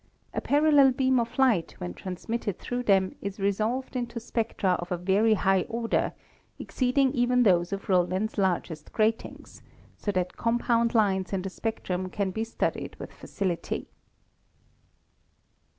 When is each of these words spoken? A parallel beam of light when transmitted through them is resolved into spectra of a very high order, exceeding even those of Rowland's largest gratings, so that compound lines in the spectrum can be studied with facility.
A 0.33 0.41
parallel 0.41 0.93
beam 0.93 1.19
of 1.19 1.37
light 1.37 1.75
when 1.77 1.93
transmitted 1.93 2.57
through 2.57 2.81
them 2.81 3.13
is 3.21 3.39
resolved 3.39 3.95
into 3.95 4.19
spectra 4.19 4.71
of 4.79 4.91
a 4.91 4.97
very 4.97 5.35
high 5.35 5.61
order, 5.69 6.13
exceeding 6.57 7.11
even 7.13 7.43
those 7.43 7.71
of 7.71 7.87
Rowland's 7.87 8.39
largest 8.39 8.91
gratings, 8.93 9.61
so 9.95 10.11
that 10.13 10.35
compound 10.35 10.95
lines 10.95 11.33
in 11.33 11.43
the 11.43 11.51
spectrum 11.51 12.09
can 12.09 12.31
be 12.31 12.43
studied 12.43 12.95
with 12.95 13.13
facility. 13.13 13.89